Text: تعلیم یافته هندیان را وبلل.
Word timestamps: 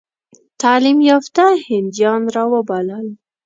تعلیم 0.61 0.99
یافته 1.09 1.43
هندیان 1.69 2.21
را 2.35 2.43
وبلل. 2.53 3.07